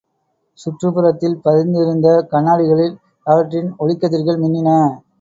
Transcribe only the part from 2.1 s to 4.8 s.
கண்ணாடிகளில் அவற்றின் ஒளிக்கதிர்கள் மின்னின.